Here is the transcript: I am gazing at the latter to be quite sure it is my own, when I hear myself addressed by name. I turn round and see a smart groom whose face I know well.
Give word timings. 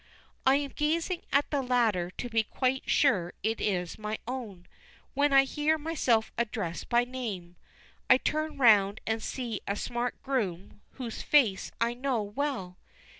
I 0.47 0.55
am 0.55 0.71
gazing 0.75 1.21
at 1.31 1.51
the 1.51 1.61
latter 1.61 2.09
to 2.09 2.27
be 2.27 2.41
quite 2.41 2.89
sure 2.89 3.33
it 3.43 3.61
is 3.61 3.99
my 3.99 4.17
own, 4.27 4.65
when 5.13 5.31
I 5.31 5.43
hear 5.43 5.77
myself 5.77 6.31
addressed 6.39 6.89
by 6.89 7.03
name. 7.03 7.55
I 8.09 8.17
turn 8.17 8.57
round 8.57 8.99
and 9.05 9.21
see 9.21 9.61
a 9.67 9.75
smart 9.75 10.19
groom 10.23 10.81
whose 10.93 11.21
face 11.21 11.71
I 11.79 11.93
know 11.93 12.23
well. 12.23 12.79